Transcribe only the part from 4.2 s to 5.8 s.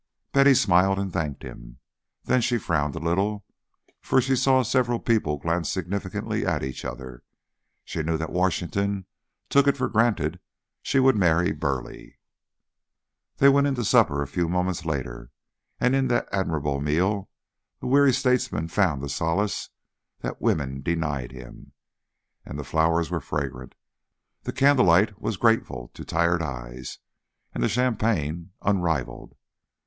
saw several people glance